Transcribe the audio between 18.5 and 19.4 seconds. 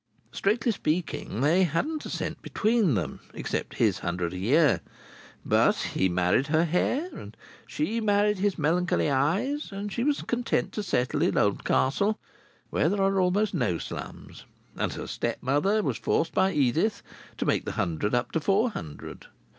hundred.